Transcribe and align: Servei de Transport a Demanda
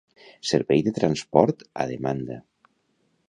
Servei 0.51 0.79
de 0.85 0.95
Transport 0.99 1.57
a 1.81 1.83
Demanda 1.93 2.37